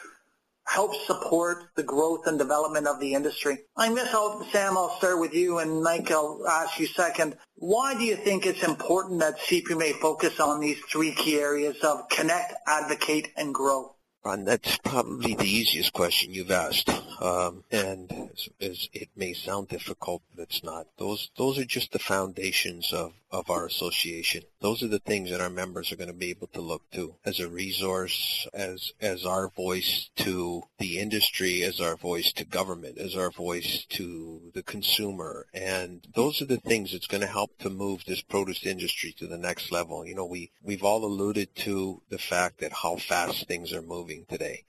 help 0.69 0.93
support 1.05 1.63
the 1.75 1.83
growth 1.83 2.27
and 2.27 2.37
development 2.37 2.87
of 2.87 2.99
the 2.99 3.13
industry. 3.15 3.57
I 3.75 3.93
guess 3.93 4.13
I'll, 4.13 4.45
Sam, 4.51 4.77
I'll 4.77 4.95
start 4.97 5.19
with 5.19 5.33
you, 5.33 5.57
and 5.57 5.81
Mike, 5.81 6.11
I'll 6.11 6.45
ask 6.47 6.79
you 6.79 6.85
second. 6.85 7.35
Why 7.55 7.95
do 7.95 8.03
you 8.03 8.15
think 8.15 8.45
it's 8.45 8.63
important 8.63 9.19
that 9.21 9.39
CPMA 9.39 9.99
focus 9.99 10.39
on 10.39 10.59
these 10.59 10.79
three 10.91 11.11
key 11.11 11.39
areas 11.39 11.77
of 11.83 12.07
connect, 12.09 12.53
advocate, 12.67 13.29
and 13.35 13.53
grow? 13.53 13.95
And 14.23 14.47
that's 14.47 14.77
probably 14.77 15.33
the 15.33 15.49
easiest 15.49 15.93
question 15.93 16.33
you've 16.33 16.51
asked. 16.51 16.89
Um, 17.21 17.63
and 17.71 18.11
as, 18.11 18.49
as 18.61 18.89
it 18.93 19.09
may 19.15 19.33
sound 19.33 19.69
difficult, 19.69 20.21
but 20.35 20.43
it's 20.43 20.63
not. 20.63 20.87
Those 20.97 21.31
those 21.37 21.57
are 21.57 21.65
just 21.65 21.93
the 21.93 21.99
foundations 21.99 22.93
of, 22.93 23.13
of 23.31 23.49
our 23.49 23.65
association. 23.65 24.43
Those 24.59 24.81
are 24.81 24.87
the 24.87 24.99
things 24.99 25.29
that 25.29 25.41
our 25.41 25.49
members 25.49 25.91
are 25.91 25.95
going 25.95 26.11
to 26.11 26.13
be 26.13 26.31
able 26.31 26.47
to 26.47 26.61
look 26.61 26.89
to 26.91 27.15
as 27.23 27.39
a 27.39 27.47
resource, 27.47 28.47
as 28.53 28.91
as 28.99 29.25
our 29.25 29.49
voice 29.49 30.09
to 30.17 30.63
the 30.79 30.99
industry, 30.99 31.63
as 31.63 31.79
our 31.79 31.95
voice 31.95 32.31
to 32.33 32.45
government, 32.45 32.97
as 32.97 33.15
our 33.15 33.29
voice 33.29 33.85
to 33.89 34.51
the 34.53 34.63
consumer. 34.63 35.45
And 35.53 36.07
those 36.15 36.41
are 36.41 36.45
the 36.45 36.57
things 36.57 36.91
that's 36.91 37.07
going 37.07 37.21
to 37.21 37.27
help 37.27 37.57
to 37.59 37.69
move 37.69 38.03
this 38.05 38.21
produce 38.21 38.65
industry 38.65 39.13
to 39.19 39.27
the 39.27 39.37
next 39.37 39.71
level. 39.71 40.05
You 40.05 40.15
know, 40.15 40.25
we 40.25 40.51
we've 40.63 40.83
all 40.83 41.05
alluded 41.05 41.55
to 41.57 42.01
the 42.09 42.17
fact 42.17 42.59
that 42.59 42.73
how 42.73 42.95
fast 42.95 43.47
things 43.47 43.73
are 43.73 43.81
moving 43.81 44.25
today. 44.27 44.63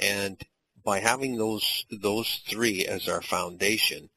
And 0.00 0.42
by 0.84 0.98
having 0.98 1.36
those 1.36 1.84
those 1.90 2.42
three 2.48 2.86
as 2.86 3.08
our 3.08 3.22
foundation, 3.22 4.10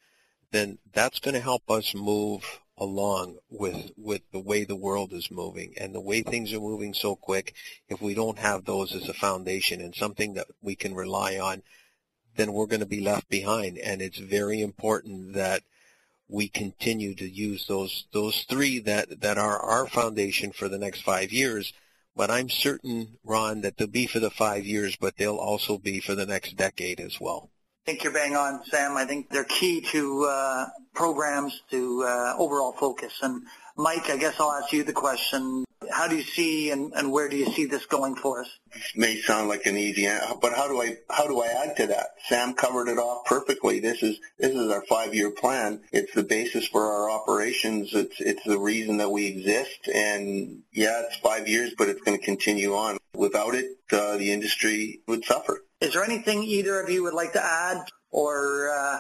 then 0.52 0.80
that's 0.94 1.20
going 1.20 1.34
to 1.34 1.42
help 1.42 1.70
us 1.70 1.94
move 1.94 2.62
along 2.77 3.38
with 3.50 3.92
with 3.98 4.22
the 4.32 4.39
way 4.39 4.63
the 4.63 4.75
world 4.75 5.13
is 5.13 5.30
moving 5.30 5.74
and 5.77 5.94
the 5.94 6.01
way 6.01 6.22
things 6.22 6.51
are 6.53 6.60
moving 6.60 6.94
so 6.94 7.15
quick. 7.15 7.53
If 7.89 8.01
we 8.01 8.13
don't 8.13 8.39
have 8.39 8.65
those 8.65 8.94
as 8.96 9.08
a 9.10 9.13
foundation 9.13 9.82
and 9.82 9.96
something 9.96 10.34
that 10.34 10.48
we 10.62 10.75
can 10.75 10.96
rely 10.96 11.38
on, 11.38 11.63
then 12.36 12.53
we're 12.53 12.68
going 12.68 12.80
to 12.80 12.86
be 12.86 13.01
left 13.01 13.30
behind. 13.30 13.77
And 13.77 14.01
it's 14.01 14.20
very 14.20 14.62
important 14.62 15.34
that 15.34 15.63
we 16.27 16.48
continue 16.48 17.15
to 17.15 17.30
use 17.30 17.68
those 17.68 18.08
those 18.12 18.44
three 18.44 18.80
that 18.80 19.22
that 19.22 19.38
are 19.38 19.60
our 19.60 19.88
foundation 19.88 20.51
for 20.51 20.68
the 20.68 20.80
next 20.80 21.01
five 21.01 21.32
years 21.32 21.74
but 22.15 22.30
I'm 22.30 22.50
certain, 22.50 23.18
Ron, 23.24 23.62
that 23.62 23.77
they'll 23.77 23.88
be 23.88 24.06
for 24.06 24.20
the 24.20 24.30
five 24.30 24.65
years, 24.65 24.96
but 24.96 25.18
they'll 25.18 25.38
also 25.38 25.77
be 25.77 26.00
for 26.00 26.15
the 26.15 26.25
next 26.25 26.56
decade 26.56 27.00
as 27.00 27.20
well. 27.20 27.50
I 27.84 27.92
think 27.92 28.06
you're 28.06 28.13
bang 28.13 28.38
on, 28.38 28.63
Sam. 28.63 28.96
I 28.96 29.04
think 29.04 29.30
they're 29.30 29.44
key 29.44 29.82
to 29.92 30.24
uh, 30.24 30.66
programs 30.94 31.62
to 31.72 32.06
uh, 32.08 32.34
overall 32.38 32.72
focus. 32.72 33.20
And 33.22 33.44
Mike, 33.75 34.10
I 34.10 34.16
guess 34.16 34.40
I'll 34.40 34.54
ask 34.54 34.72
you 34.72 34.86
the 34.86 34.94
question. 34.94 35.66
How 35.92 36.08
do 36.08 36.16
you 36.16 36.24
see 36.24 36.72
and, 36.72 36.94
and 36.94 37.12
where 37.12 37.30
do 37.30 37.38
you 37.38 37.52
see 37.52 37.66
this 37.66 37.86
going 37.86 38.16
for 38.16 38.42
us? 38.42 38.50
This 38.74 38.92
may 38.96 39.22
sound 39.22 39.50
like 39.50 39.66
an 39.66 39.78
easy 39.78 40.08
answer, 40.08 40.36
but 40.42 40.54
how 40.54 40.68
do 40.68 40.82
I 40.82 40.98
how 41.10 41.28
do 41.28 41.42
I 41.42 41.48
add 41.48 41.78
to 41.78 41.88
that? 41.88 42.08
Sam 42.28 42.54
covered 42.54 42.88
it 42.88 42.98
off 42.98 43.25
perfectly. 43.25 43.80
This 43.80 44.02
is 44.04 44.20
this 44.38 44.52
is 44.52 44.72
our 44.72 44.84
five 44.88 45.13
year 45.13 45.32
plan. 45.32 45.82
It's 45.92 46.13
the 46.13 46.24
basis 46.24 46.68
for 46.68 46.82
our 46.82 47.10
operations. 47.10 47.94
It's 47.94 48.20
it's 48.20 48.44
the 48.44 48.60
reason 48.60 48.98
that 48.98 49.12
we 49.12 49.28
exist. 49.28 49.88
And 49.94 50.63
yeah, 50.72 51.04
it's 51.06 51.18
five 51.18 51.48
years, 51.48 51.74
but 51.78 51.90
it's 51.90 52.02
going 52.02 52.18
to 52.18 52.24
continue 52.24 52.74
on. 52.75 52.98
Without 53.16 53.54
it, 53.54 53.78
uh, 53.92 54.18
the 54.18 54.32
industry 54.32 55.02
would 55.08 55.24
suffer. 55.24 55.62
Is 55.82 55.94
there 55.94 56.04
anything 56.04 56.44
either 56.44 56.80
of 56.80 56.90
you 56.90 57.04
would 57.04 57.13
like 57.13 57.34
to 57.34 57.44
add 57.44 57.86
or 58.10 58.72
uh, 58.72 59.00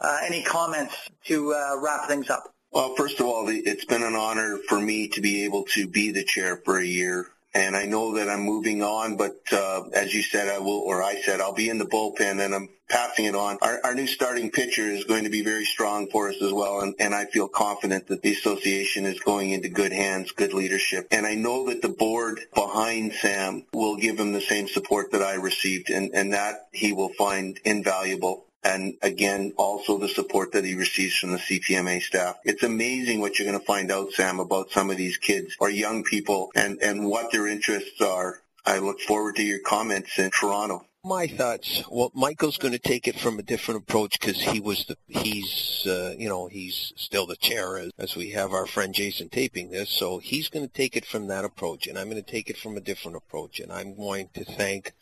uh, 0.00 0.18
any 0.24 0.42
comments 0.42 0.94
to 1.26 1.54
uh, 1.54 1.78
wrap 1.80 2.08
things 2.08 2.30
up? 2.30 2.52
Well, 2.72 2.94
first 2.96 3.20
of 3.20 3.26
all, 3.26 3.48
it's 3.48 3.84
been 3.84 4.02
an 4.02 4.14
honor 4.14 4.58
for 4.66 4.80
me 4.80 5.08
to 5.08 5.20
be 5.20 5.44
able 5.44 5.64
to 5.74 5.86
be 5.86 6.10
the 6.10 6.24
chair 6.24 6.56
for 6.56 6.78
a 6.78 6.84
year. 6.84 7.26
And 7.54 7.76
I 7.76 7.84
know 7.84 8.14
that 8.14 8.30
I'm 8.30 8.40
moving 8.40 8.82
on, 8.82 9.18
but 9.18 9.42
uh, 9.52 9.82
as 9.92 10.14
you 10.14 10.22
said, 10.22 10.48
I 10.48 10.58
will, 10.58 10.78
or 10.78 11.02
I 11.02 11.20
said, 11.20 11.42
I'll 11.42 11.52
be 11.52 11.68
in 11.68 11.76
the 11.76 11.84
bullpen 11.84 12.42
and 12.42 12.54
I'm 12.54 12.70
passing 12.88 13.26
it 13.26 13.34
on. 13.34 13.58
Our, 13.60 13.78
our 13.84 13.94
new 13.94 14.06
starting 14.06 14.50
pitcher 14.50 14.86
is 14.86 15.04
going 15.04 15.24
to 15.24 15.30
be 15.30 15.42
very 15.42 15.66
strong 15.66 16.08
for 16.08 16.30
us 16.30 16.40
as 16.40 16.50
well, 16.50 16.80
and, 16.80 16.94
and 16.98 17.14
I 17.14 17.26
feel 17.26 17.46
confident 17.46 18.06
that 18.06 18.22
the 18.22 18.32
association 18.32 19.04
is 19.04 19.20
going 19.20 19.50
into 19.50 19.68
good 19.68 19.92
hands, 19.92 20.32
good 20.32 20.54
leadership. 20.54 21.08
And 21.10 21.26
I 21.26 21.34
know 21.34 21.68
that 21.68 21.82
the 21.82 21.90
board 21.90 22.40
behind 22.54 23.12
Sam 23.12 23.66
will 23.74 23.96
give 23.96 24.18
him 24.18 24.32
the 24.32 24.40
same 24.40 24.66
support 24.66 25.12
that 25.12 25.22
I 25.22 25.34
received, 25.34 25.90
and, 25.90 26.14
and 26.14 26.32
that 26.32 26.68
he 26.72 26.94
will 26.94 27.10
find 27.10 27.60
invaluable 27.66 28.46
and 28.64 28.94
again, 29.02 29.52
also 29.56 29.98
the 29.98 30.08
support 30.08 30.52
that 30.52 30.64
he 30.64 30.74
receives 30.74 31.16
from 31.16 31.32
the 31.32 31.38
CPMA 31.38 32.02
staff. 32.02 32.36
It's 32.44 32.62
amazing 32.62 33.20
what 33.20 33.38
you're 33.38 33.48
going 33.48 33.58
to 33.58 33.66
find 33.66 33.90
out, 33.90 34.12
Sam, 34.12 34.40
about 34.40 34.70
some 34.70 34.90
of 34.90 34.96
these 34.96 35.16
kids 35.18 35.56
or 35.58 35.70
young 35.70 36.04
people 36.04 36.50
and, 36.54 36.78
and 36.82 37.06
what 37.06 37.32
their 37.32 37.48
interests 37.48 38.00
are. 38.00 38.40
I 38.64 38.78
look 38.78 39.00
forward 39.00 39.36
to 39.36 39.42
your 39.42 39.58
comments 39.58 40.18
in 40.18 40.30
Toronto. 40.30 40.86
My 41.04 41.26
thoughts. 41.26 41.82
Well, 41.90 42.12
Michael's 42.14 42.58
going 42.58 42.74
to 42.74 42.78
take 42.78 43.08
it 43.08 43.18
from 43.18 43.40
a 43.40 43.42
different 43.42 43.82
approach 43.82 44.20
because 44.20 44.40
he 44.40 44.60
was 44.60 44.86
the 44.86 44.96
he's 45.08 45.84
uh, 45.84 46.14
you 46.16 46.28
know 46.28 46.46
he's 46.46 46.92
still 46.94 47.26
the 47.26 47.34
chair 47.34 47.76
as, 47.76 47.90
as 47.98 48.14
we 48.14 48.30
have 48.30 48.52
our 48.52 48.66
friend 48.68 48.94
Jason 48.94 49.28
taping 49.28 49.70
this, 49.70 49.90
so 49.90 50.18
he's 50.18 50.48
going 50.48 50.64
to 50.64 50.72
take 50.72 50.96
it 50.96 51.04
from 51.04 51.26
that 51.26 51.44
approach, 51.44 51.88
and 51.88 51.98
I'm 51.98 52.08
going 52.08 52.22
to 52.22 52.30
take 52.30 52.48
it 52.48 52.56
from 52.56 52.76
a 52.76 52.80
different 52.80 53.16
approach, 53.16 53.58
and 53.58 53.72
I'm 53.72 53.96
going 53.96 54.28
to 54.34 54.44
thank 54.44 54.92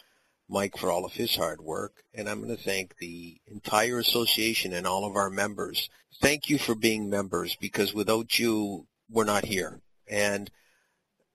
Mike 0.50 0.76
for 0.76 0.90
all 0.90 1.04
of 1.04 1.12
his 1.12 1.36
hard 1.36 1.60
work, 1.60 2.02
and 2.12 2.28
I'm 2.28 2.42
going 2.42 2.54
to 2.54 2.62
thank 2.62 2.96
the 2.96 3.40
entire 3.46 3.98
association 3.98 4.72
and 4.72 4.86
all 4.86 5.04
of 5.04 5.14
our 5.14 5.30
members. 5.30 5.88
Thank 6.20 6.50
you 6.50 6.58
for 6.58 6.74
being 6.74 7.08
members 7.08 7.56
because 7.56 7.94
without 7.94 8.38
you, 8.38 8.86
we're 9.08 9.24
not 9.24 9.44
here. 9.44 9.80
And 10.08 10.50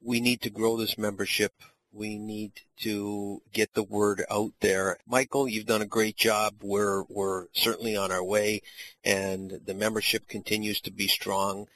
we 0.02 0.20
need 0.20 0.42
to 0.42 0.50
grow 0.50 0.76
this 0.76 0.98
membership. 0.98 1.54
We 1.94 2.18
need 2.18 2.52
to 2.82 3.42
get 3.54 3.74
the 3.74 3.84
word 3.84 4.26
out 4.30 4.52
there. 4.60 4.98
Michael, 5.08 5.48
you've 5.48 5.66
done 5.66 5.82
a 5.82 5.88
great 5.88 6.18
job. 6.18 6.56
We're, 6.62 7.04
we're 7.04 7.48
certainly 7.54 7.96
on 7.96 8.12
our 8.12 8.24
way 8.24 8.62
and 9.04 9.62
the 9.66 9.74
membership 9.74 10.28
continues 10.28 10.82
to 10.82 10.92
be 10.92 11.08
strong. 11.08 11.68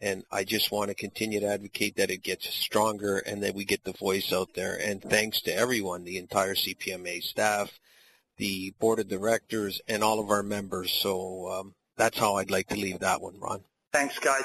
And 0.00 0.24
I 0.30 0.44
just 0.44 0.70
want 0.70 0.90
to 0.90 0.94
continue 0.94 1.40
to 1.40 1.46
advocate 1.48 1.96
that 1.96 2.10
it 2.10 2.22
gets 2.22 2.48
stronger 2.48 3.18
and 3.18 3.42
that 3.42 3.54
we 3.54 3.64
get 3.64 3.82
the 3.84 3.92
voice 3.92 4.32
out 4.32 4.54
there. 4.54 4.76
And 4.76 5.02
thanks 5.02 5.40
to 5.42 5.54
everyone, 5.54 6.04
the 6.04 6.18
entire 6.18 6.54
CPMA 6.54 7.22
staff, 7.22 7.80
the 8.36 8.72
board 8.78 9.00
of 9.00 9.08
directors, 9.08 9.80
and 9.88 10.04
all 10.04 10.20
of 10.20 10.30
our 10.30 10.44
members. 10.44 10.92
So 10.92 11.48
um, 11.50 11.74
that's 11.96 12.16
how 12.16 12.36
I'd 12.36 12.50
like 12.50 12.68
to 12.68 12.76
leave 12.76 13.00
that 13.00 13.20
one, 13.20 13.40
Ron. 13.40 13.62
Thanks, 13.92 14.18
guys. 14.20 14.44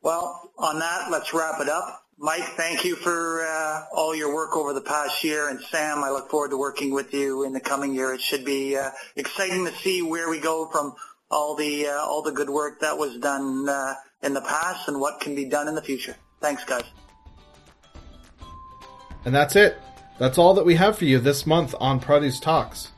Well, 0.00 0.50
on 0.58 0.78
that, 0.78 1.10
let's 1.10 1.34
wrap 1.34 1.60
it 1.60 1.68
up. 1.68 2.02
Mike, 2.16 2.44
thank 2.56 2.84
you 2.84 2.94
for 2.94 3.44
uh, 3.44 3.84
all 3.92 4.14
your 4.14 4.34
work 4.34 4.56
over 4.56 4.72
the 4.72 4.80
past 4.80 5.24
year. 5.24 5.48
And 5.48 5.60
Sam, 5.60 6.04
I 6.04 6.10
look 6.10 6.30
forward 6.30 6.50
to 6.50 6.56
working 6.56 6.94
with 6.94 7.12
you 7.12 7.44
in 7.44 7.52
the 7.52 7.60
coming 7.60 7.94
year. 7.94 8.14
It 8.14 8.20
should 8.20 8.44
be 8.44 8.76
uh, 8.76 8.90
exciting 9.16 9.64
to 9.66 9.72
see 9.72 10.00
where 10.00 10.30
we 10.30 10.38
go 10.38 10.68
from 10.70 10.94
all 11.30 11.56
the 11.56 11.88
uh, 11.88 11.98
all 11.98 12.22
the 12.22 12.32
good 12.32 12.48
work 12.48 12.80
that 12.80 12.96
was 12.96 13.18
done 13.18 13.68
uh, 13.68 13.94
in 14.24 14.34
the 14.34 14.40
past 14.40 14.88
and 14.88 15.00
what 15.00 15.20
can 15.20 15.34
be 15.34 15.44
done 15.44 15.68
in 15.68 15.74
the 15.74 15.82
future. 15.82 16.16
Thanks, 16.40 16.64
guys. 16.64 16.84
And 19.24 19.34
that's 19.34 19.56
it. 19.56 19.78
That's 20.18 20.38
all 20.38 20.54
that 20.54 20.64
we 20.64 20.74
have 20.76 20.98
for 20.98 21.04
you 21.04 21.18
this 21.18 21.46
month 21.46 21.74
on 21.80 22.00
Produce 22.00 22.40
Talks. 22.40 22.90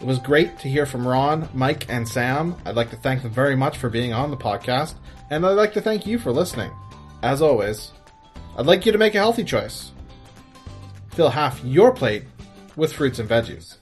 It 0.00 0.06
was 0.06 0.18
great 0.18 0.58
to 0.60 0.68
hear 0.68 0.86
from 0.86 1.06
Ron, 1.06 1.48
Mike, 1.52 1.86
and 1.88 2.08
Sam. 2.08 2.56
I'd 2.64 2.76
like 2.76 2.90
to 2.90 2.96
thank 2.96 3.22
them 3.22 3.32
very 3.32 3.56
much 3.56 3.76
for 3.76 3.90
being 3.90 4.12
on 4.12 4.30
the 4.30 4.36
podcast, 4.36 4.94
and 5.30 5.44
I'd 5.44 5.52
like 5.52 5.74
to 5.74 5.80
thank 5.80 6.06
you 6.06 6.18
for 6.18 6.32
listening. 6.32 6.72
As 7.22 7.42
always, 7.42 7.92
I'd 8.56 8.66
like 8.66 8.86
you 8.86 8.92
to 8.92 8.98
make 8.98 9.14
a 9.14 9.18
healthy 9.18 9.44
choice. 9.44 9.92
Fill 11.10 11.28
half 11.28 11.62
your 11.64 11.92
plate 11.92 12.24
with 12.76 12.92
fruits 12.92 13.18
and 13.18 13.28
veggies. 13.28 13.76